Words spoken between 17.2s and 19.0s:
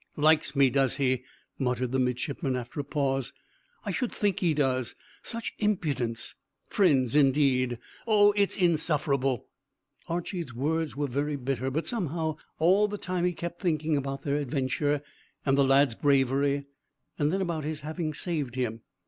then about his having saved him.